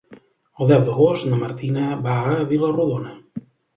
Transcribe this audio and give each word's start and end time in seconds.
El 0.63 0.69
deu 0.71 0.85
d'agost 0.87 1.27
na 1.33 1.39
Martina 1.43 1.85
va 2.07 2.17
a 2.31 2.33
Vila-rodona. 2.55 3.15